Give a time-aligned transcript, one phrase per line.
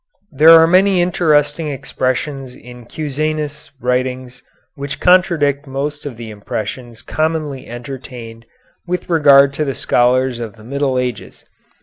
[0.31, 4.41] There are many interesting expressions in Cusanus' writings
[4.73, 8.47] which contradict most of the impressions commonly entertained
[8.87, 11.45] with regard to the scholars of the Middle Ages.